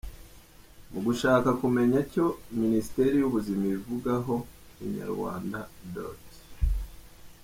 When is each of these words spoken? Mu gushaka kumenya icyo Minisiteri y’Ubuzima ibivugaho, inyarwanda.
Mu 0.91 0.99
gushaka 1.05 1.49
kumenya 1.61 1.97
icyo 2.05 2.25
Minisiteri 2.61 3.15
y’Ubuzima 3.19 3.61
ibivugaho, 3.67 4.35
inyarwanda. 4.85 5.59